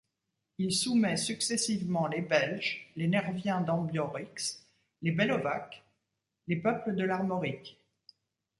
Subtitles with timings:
[0.57, 4.57] Il soumet successivement les Belges, les Nerviens d'Ambiorix,
[5.03, 5.83] les Bellovaques,
[6.47, 7.77] les peuples de l'Armorique.